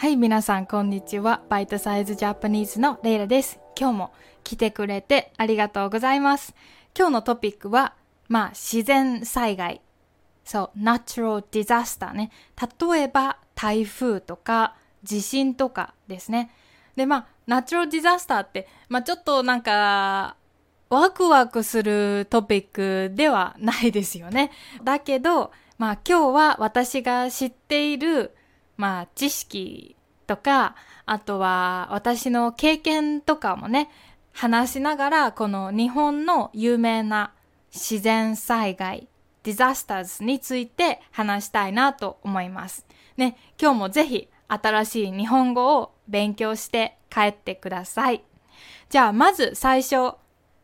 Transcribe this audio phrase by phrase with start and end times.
[0.00, 1.42] はい、皆さん、こんにちは。
[1.50, 3.60] バイトサイズジャパニーズのレイラです。
[3.78, 6.54] 今日も来てくれてありがとうございます。
[6.96, 7.92] 今日のトピックは、
[8.26, 9.82] まあ、自然災害。
[10.42, 12.30] そう、natural disaster ね。
[12.80, 16.50] 例えば、台風とか、地震とかですね。
[16.96, 20.34] で、まあ、natural disaster って、まあ、ちょっとなんか、
[20.88, 24.50] ワクワクするトピックではないですよね。
[24.82, 28.34] だけど、まあ今日は私が知っている、
[28.80, 29.94] まあ知識
[30.26, 30.74] とか、
[31.04, 33.90] あとは私の経験とかもね、
[34.32, 37.34] 話しながら、この日本の有名な
[37.70, 39.06] 自然災害、
[39.42, 42.86] ディザスターズについて話したいなと思います。
[43.18, 48.24] ね、今日もぜひ新しい日本語を勉強して帰ってください。
[48.88, 50.14] じゃあまず最初、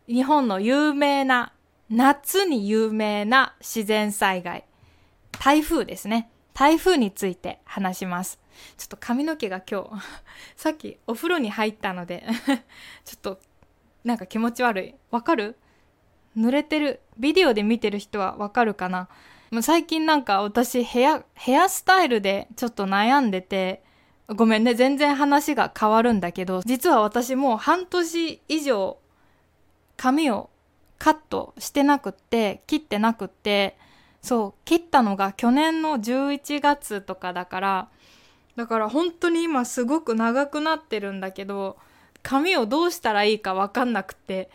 [0.08, 1.52] 日本の有名な、
[1.90, 4.64] 夏に有名な自然災害。
[5.38, 6.30] 台風ですね。
[6.56, 8.38] 台風について話します。
[8.78, 9.90] ちょっと髪の毛が今日、
[10.56, 12.24] さっきお風呂に入ったので
[13.04, 13.38] ちょっと
[14.04, 14.94] なんか気持ち悪い。
[15.10, 15.58] わかる？
[16.34, 17.02] 濡れてる。
[17.18, 19.08] ビデオで見てる人はわかるかな？
[19.50, 23.82] もう最近なんか私ヘア、ヘアスタイルでちょっと悩んでて、
[24.28, 28.96] ごめんね、全然話が変わるんだけど、実は私もう半年以上
[29.98, 30.48] 髪を
[30.98, 33.76] カットしてなくって、切ってなくって、
[34.26, 37.88] そう、切ったのが去年の11月とかだから、
[38.56, 41.76] だから本当に今すごく長くなってるんだけど、
[42.24, 44.50] 髪をどうしたらいいかわかんなくて、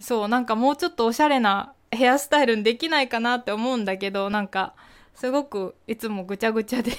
[0.00, 4.74] そう、なんかもうちょっとおしゃれなヘアスタイルにできないかなって思うんだけど、なんか、
[5.14, 6.92] すごくいつもぐちゃぐちゃで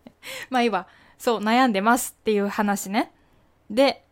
[0.48, 0.86] まあいいわ。
[1.18, 3.12] そう、悩んでますっていう話ね。
[3.68, 4.06] で、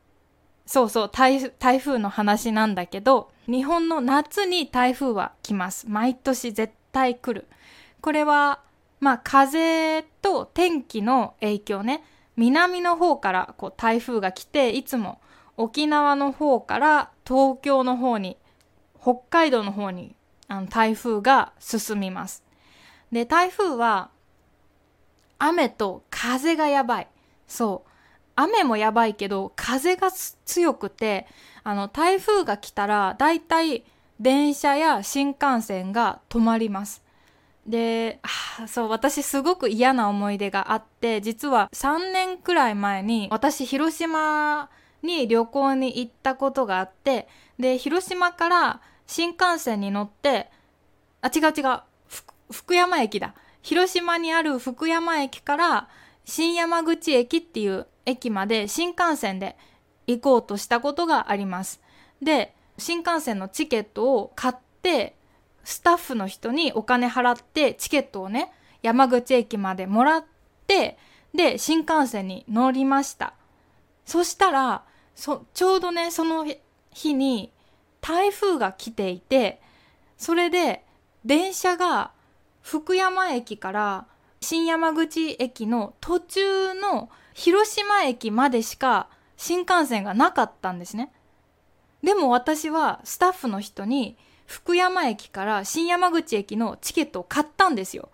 [0.67, 5.89] そうそう台、台風の話なんだけど、日本の夏に台風は来ます。
[5.89, 7.47] 毎年絶対来る。
[8.00, 8.61] これは、
[9.00, 12.02] まあ風と天気の影響ね。
[12.36, 15.20] 南の方からこう台風が来て、いつも
[15.58, 18.39] 沖縄の方から東京の方に、
[18.98, 20.17] 北海道の方に
[20.48, 22.42] あの台風が進みます。
[23.12, 24.08] で、台風は
[25.39, 27.08] 雨と風がやばい。
[27.46, 27.90] そう。
[28.36, 31.27] 雨もやばいけど、風が強くて、
[31.62, 33.85] あの、台風が来たら、だいたい
[34.21, 37.03] 電車や新幹線が止まります。
[37.67, 38.21] で、
[38.69, 44.71] そう、私すごく嫌な思い出があって、実は3年くらい前に、私広島
[45.03, 47.29] に旅行に行ったことがあって、
[47.59, 50.51] で、広島から新幹線に乗って、
[51.21, 51.81] あ、違う違う、
[52.51, 53.35] 福山駅だ。
[53.63, 55.89] 広島にある福山駅から
[56.25, 59.57] 新山口駅っていう駅まで新幹線で
[60.07, 61.81] 行こうとしたことがあります。
[62.23, 65.17] で、新幹線のチケットを買って、
[65.64, 70.25] スタッフの人にお金払ってチケットをね、山口駅までもらっ
[70.67, 70.98] て、
[71.35, 73.35] で、新幹線に乗りました。
[74.05, 74.85] そしたら、
[75.15, 76.47] そ、ちょうどね、その
[76.92, 77.53] 日に
[78.01, 79.61] 台風が来ていて、
[80.17, 80.85] それで
[81.25, 82.13] 電車が
[82.63, 84.07] 福山駅から
[84.41, 91.13] 新山口駅の途中の広島駅までしか新幹線がなかったんですね。
[92.06, 98.11] でも私はスタッフの人に福山駅から新山口駅のチケットを買ったんですよ。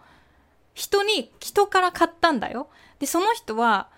[0.72, 2.70] 人に、人から買ったんだよ。
[3.00, 3.90] で、その人は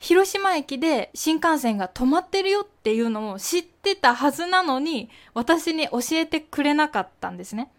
[0.00, 7.70] 広島駅で新幹線が止まってるよっていうのを知ってたはずなのに私に教えてくれなかったんですね。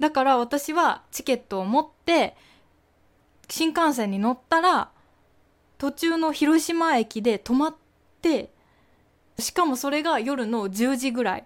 [0.00, 2.36] だから私はチケットを持って
[3.48, 4.90] 新幹線に乗ったら
[5.78, 7.74] 途中の広島駅で止まっ
[8.20, 8.50] て
[9.42, 11.44] しかもそれが夜の10時ぐらい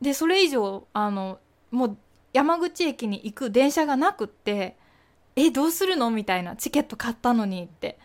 [0.00, 1.96] でそれ以上あのもう
[2.32, 4.76] 山口駅に行く電車がなくって
[5.34, 7.98] えどうするのみたいなチケット買ったのにって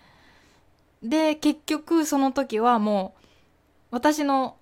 [1.03, 3.25] で結局その時はもう
[3.91, 4.57] 私の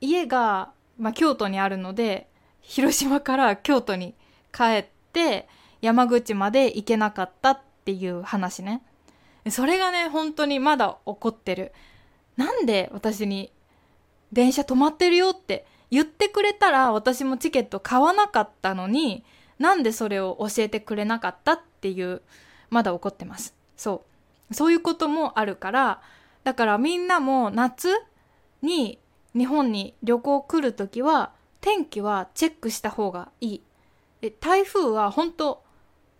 [0.00, 2.28] 家が、まあ、京都にあるので
[2.60, 4.14] 広島から京都に
[4.52, 5.48] 帰って
[5.80, 8.82] 山口まで行けなかったっていう話ね。
[9.50, 11.72] それがね、本当にまだ怒ってる。
[12.36, 13.50] なんで私に
[14.32, 19.24] 電車止まってるよって言ってくれたら私もチケット買わなかったのに、
[19.58, 22.22] なんでそれを教えてくれなかったっていう、
[22.70, 23.54] まだ怒ってます。
[23.76, 24.04] そ
[24.50, 24.54] う。
[24.54, 26.02] そういうこともあるから、
[26.44, 27.88] だからみんなも夏
[28.62, 28.98] に
[29.36, 33.62] 日本に旅行来るときは天気はチェックした方がいい。
[34.20, 35.62] で台風は本当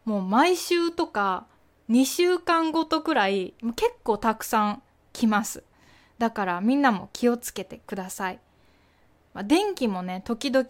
[0.04, 1.46] もう毎週とか
[1.90, 4.82] 2週間ごとくらい結構たくさん
[5.12, 5.64] 来ます。
[6.18, 8.40] だからみんなも気をつけてください。
[9.34, 10.66] まあ、電気もね、時々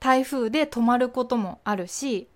[0.00, 2.28] 台風で止まることもあるし、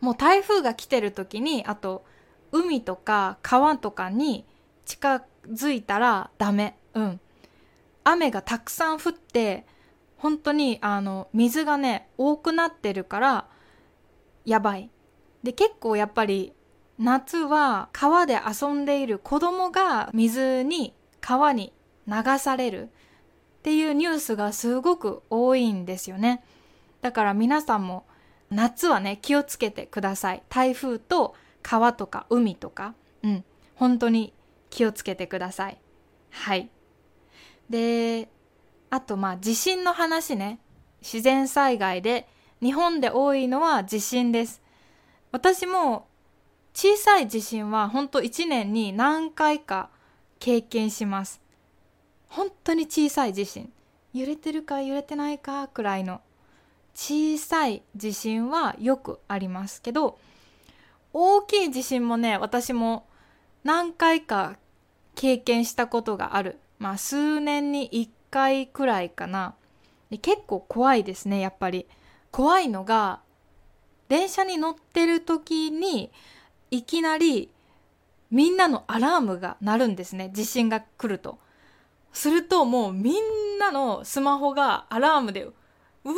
[0.00, 2.04] もう台風が来てる時に、あと
[2.52, 4.44] 海とか川とかに
[4.84, 6.76] 近づいたらダメ。
[6.94, 7.20] うん。
[8.04, 9.66] 雨がたくさん降って、
[10.18, 13.48] 本当にあの水がね、多くなってるから
[14.44, 14.90] やばい。
[15.42, 16.52] で、結構やっぱり
[16.98, 21.72] 夏は川で遊んでいる子供が水に川に
[22.06, 22.88] 流されるっ
[23.62, 26.42] ていうニュースがすごく多いんですよね。
[27.02, 28.06] だから皆さんも
[28.50, 30.42] 夏はね気をつけてください。
[30.48, 33.44] 台風と川とか海とか、うん、
[33.74, 34.32] 本当に
[34.70, 35.78] 気をつけてください。
[36.30, 36.70] はい。
[37.68, 38.28] で、
[38.90, 40.60] あとまあ地震の話ね。
[41.02, 42.26] 自然災害で
[42.60, 44.62] 日本で多いのは地震です。
[45.30, 46.08] 私も
[46.76, 49.88] 小さい地震は本当1年に何回か
[50.38, 51.40] 経験します。
[52.28, 53.72] 本当に小さい地震。
[54.12, 56.20] 揺れてるか揺れてないかくらいの
[56.94, 60.18] 小さい地震はよくありますけど、
[61.14, 63.06] 大きい地震もね、私も
[63.64, 64.58] 何回か
[65.14, 66.58] 経験したことがある。
[66.78, 69.54] まあ数年に1回くらいかな。
[70.10, 71.86] で結構怖いですね、やっぱり。
[72.30, 73.20] 怖いのが、
[74.08, 76.12] 電車に乗ってる時に
[76.70, 77.50] いきなり
[78.30, 81.38] みんなのアラームが鳴るんですね地震が来ると。
[82.12, 86.14] するともうみんなのスマホがアラームでうーん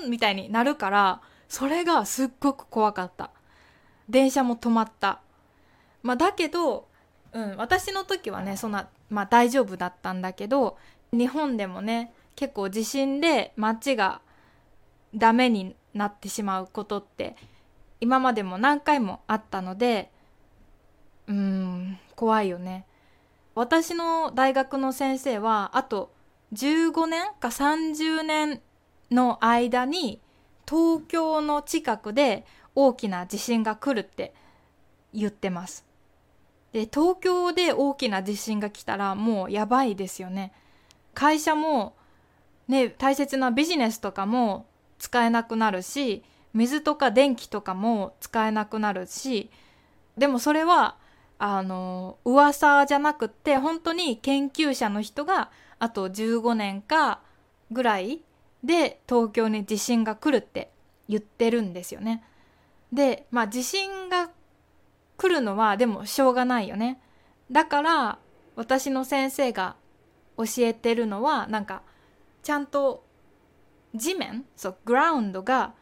[0.00, 3.30] うーんみたいになるからそれがすっごく怖かった。
[4.08, 5.20] 電車も止まった。
[6.02, 6.88] まあだけど、
[7.32, 10.78] うん、私の時はねそんな、まあ、大丈夫だったんだけど
[11.12, 14.20] 日本でもね結構地震で街が
[15.14, 17.36] ダメになってしまうことって
[18.00, 20.10] 今までも何回もあったので
[21.26, 22.86] うん怖いよね。
[23.54, 26.12] 私の大学の先生はあと
[26.52, 28.60] 15年か30年
[29.10, 30.20] の間に
[30.68, 32.44] 東京の近くで
[32.74, 34.34] 大きな地震が来るって
[35.12, 35.86] 言ってます。
[36.72, 40.52] で東京で大きな地震が来たらもうやばいですよね。
[41.14, 41.96] 会社も
[42.68, 44.66] ね大切なビジネスとかも
[44.98, 46.22] 使えなくなるし
[46.56, 49.50] 水とか電気とかも使えなくなるし
[50.16, 50.96] でもそれは
[51.38, 57.20] あの噂じゃなくって本当に研究者の人があと15年か
[57.70, 58.22] ぐらい
[58.64, 60.70] で東京に地震が来るって
[61.08, 62.24] 言ってるんですよね。
[62.90, 64.30] でまあ地震が
[65.18, 67.00] 来るのはでもしょうがないよね。
[67.50, 68.18] だから
[68.56, 69.76] 私の先生が
[70.38, 71.82] 教えてるのはなんか
[72.42, 73.04] ちゃんと
[73.94, 75.74] 地面そうグラウンドが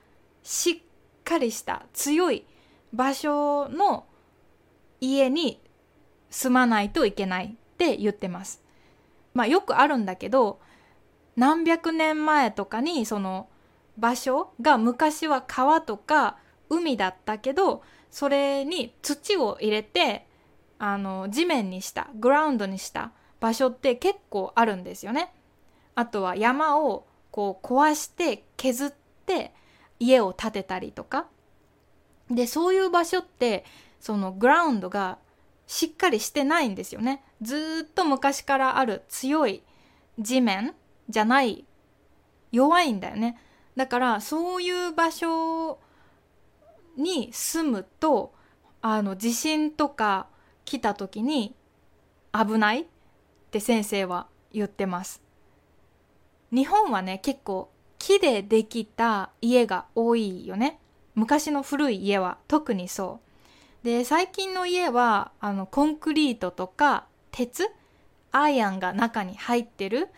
[0.45, 0.77] しっ
[1.25, 2.45] かりした強い
[2.93, 4.07] 場所の
[5.01, 5.61] 家に
[6.31, 8.63] 住まないといけないって言ってます。
[9.33, 10.61] まあよくあるんだけど
[11.35, 13.49] 何百年前とかにその
[13.99, 16.37] 場所が昔は川とか
[16.69, 20.27] 海だったけどそれに土を入れて
[20.79, 25.33] あの地面にしたグラウンドにした場所って結構あるんですよね。
[25.95, 28.93] あとは山をこう壊して削っ
[29.27, 29.53] て
[29.99, 31.27] 家を建てたりとか。
[32.31, 33.65] でそういう場所って
[34.01, 35.19] そのグラウンドが
[35.67, 37.23] しっかりしてないんですよね。
[37.43, 39.63] ずっと昔からある強い
[40.19, 40.75] 地面
[41.09, 41.65] じゃない
[42.53, 43.39] 弱いんだよね。
[43.77, 45.79] だからそういう場所
[46.97, 48.35] に住むと
[48.81, 50.29] あの地震とか
[50.65, 51.55] 来た時に
[52.33, 52.87] 危ないっ
[53.51, 55.23] て先生は言ってます。
[56.53, 57.71] 日本はね結構
[58.07, 60.79] 木でできた家が多いよね。
[61.15, 63.21] 昔の古い家は特にそ
[63.83, 63.87] う。
[63.87, 67.67] で、最近の家は、あの、コンクリートとか鉄
[68.31, 70.11] アイアンが中に入ってる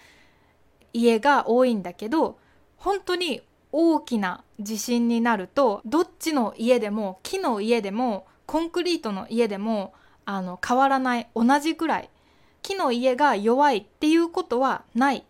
[0.93, 2.41] 家が多いんだけど、
[2.77, 3.41] 本当に
[3.71, 12.11] 大きな地震になると、どっちの家でも、木の家でも、コンクリートの家でも、あの、変わらない、同じくらい。
[12.63, 15.25] 木の家が弱いっていうことはない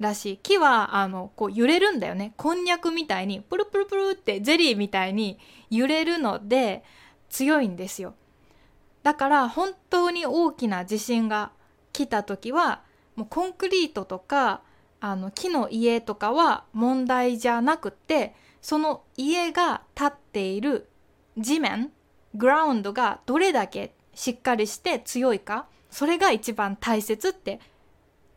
[0.00, 0.38] らし。
[0.42, 2.34] 木は、あの、こう揺れるんだよね。
[2.36, 5.38] こんにゃくみたいに、プルプルプルってゼリーみたいに
[5.70, 6.82] 揺れるので
[7.28, 8.14] 強いんですよ。
[9.02, 11.52] だから本当に大きな地震が
[11.92, 12.82] 来た時は、
[13.16, 14.62] もうコンクリートとか、
[15.00, 20.88] あの木の家とかは問題じゃなくて、その家が建っている
[21.36, 21.90] 地面、
[22.34, 27.60] グラウンドがどれだけしっかりして強いか、それが一番大切って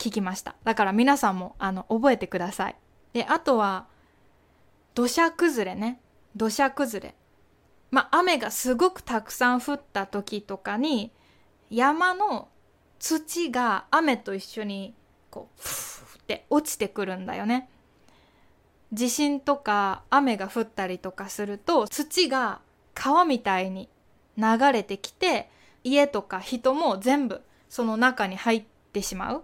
[0.06, 0.56] 聞きました。
[0.64, 2.76] だから皆さんもあの覚えてください。
[3.14, 3.88] で、あとは
[4.94, 6.00] 土砂崩れね。
[6.36, 7.16] 土砂崩れ。
[7.90, 11.12] まあ雨がすごくたくさん降った時とかに
[11.72, 12.50] 山の
[13.00, 14.94] 土が雨と一緒に
[15.32, 17.68] こうふーって落ちてくるんだよね。
[18.94, 22.62] 地震とか雨が降ったりとかすると土が
[22.94, 23.90] 川みたいに
[24.38, 25.50] 流れてきて
[25.84, 29.44] 家とか人も全部その中に入ってしまう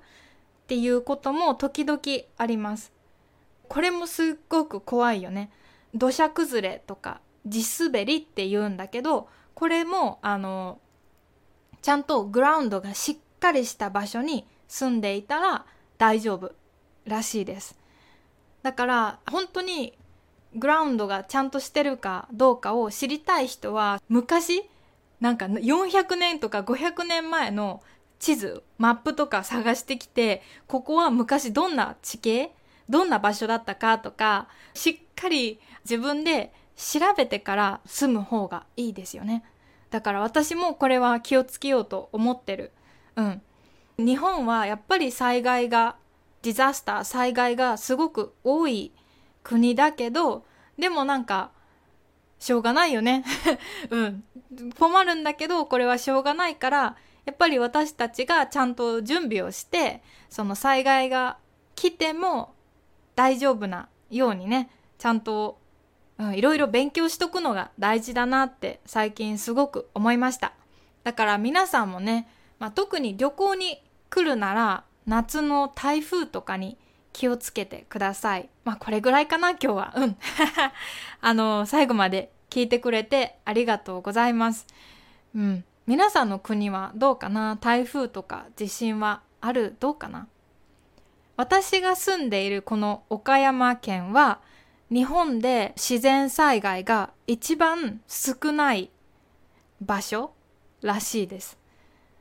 [0.71, 1.99] っていうことも時々
[2.37, 2.93] あります。
[3.67, 5.51] これもすっごく怖いよね。
[5.93, 10.79] 土砂崩れとか地滑りって言うんだけどこれもあの
[11.81, 15.65] ちゃんとグラウンドがしっかりした場所に住んでいたら
[15.97, 16.53] 大丈夫
[17.03, 17.77] らしいです。
[18.63, 19.97] だから本当に
[20.55, 24.63] グラウンドがちゃんとしてるかどうかを知りたい人は昔
[25.19, 27.83] なんか400年とか500年前の
[28.21, 32.53] 地図マップとか探してきてここは昔どんな地形
[32.87, 39.43] どんな場所だったかとかしっかり自分で調べてから住む方がいいですよね。
[39.89, 42.71] だから私もこれは気をつけようと思ってる。
[43.15, 43.41] うん。
[43.97, 45.95] 日本はやっぱり災害が
[46.43, 48.93] ディザスター災害がすごく多い
[49.43, 50.45] 国だけど
[50.77, 51.51] でもなんか
[52.39, 53.23] しょうがないよね。
[53.89, 54.23] うん。
[54.77, 56.95] 困るんだけどこれはしょうがないから
[57.31, 61.37] やっぱり私たちがちゃんと準備をしてその災害が
[61.75, 62.53] 来ても
[63.15, 65.57] 大丈夫なようにねちゃんと、
[66.19, 70.51] うん、いろいろ勉強しとくのが大事だなって最近すごく思いました
[71.05, 72.27] だから皆さんもね、
[72.59, 76.77] まあ、特に旅行に来るなら夏の台風とかに
[77.13, 78.49] 気をつけてください。
[78.63, 79.93] まあこれぐらいかな今日は。
[79.97, 80.17] うん。
[81.21, 84.67] あの、最後まで聞いてくれてありがとうございます。
[85.35, 85.65] うん。
[85.91, 87.57] 皆さんの国はどうかな？
[87.59, 89.75] 台風とか地震はある？
[89.81, 90.29] どうかな？
[91.35, 94.39] 私が住んでいるこの岡山県は
[94.89, 98.89] 日本で自然災害が一番少ない
[99.81, 100.31] 場所
[100.81, 101.57] らしいです。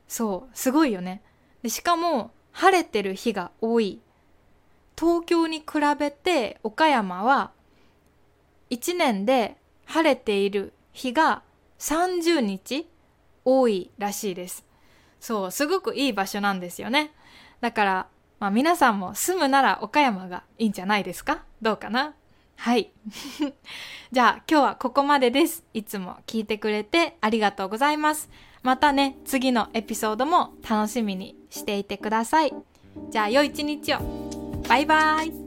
[0.05, 1.21] そう、すごいよね。
[1.63, 4.01] でしかも晴れてる日が多い。
[4.99, 5.65] 東京に比
[5.97, 7.51] べて岡山は
[8.69, 11.41] 1年で晴れている日が
[11.79, 12.85] 30日
[13.45, 14.65] 多いらしいです。
[15.19, 17.11] そう、すごくいい場所なんですよね。
[17.59, 18.07] だから、
[18.39, 21.43] まあ皆さんも住むなら岡山がいいんじゃないですか？
[21.61, 22.15] どうかな？
[22.57, 22.91] はい。
[24.11, 25.63] じゃあ今日はここまでです。
[25.73, 28.29] いつも聞いてくれてありがとうございます。
[28.63, 32.53] またね、次のエピソードも楽しみにしていてください。
[33.09, 33.99] じゃあ良い一日を。
[34.67, 35.40] バイバイ